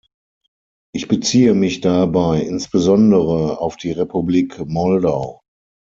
Ich 0.95 1.07
beziehe 1.07 1.53
mich 1.53 1.79
dabei 1.81 2.39
insbesondere 2.41 3.59
auf 3.61 3.77
die 3.77 3.91
Republik 3.91 4.57
Moldau. 4.67 5.41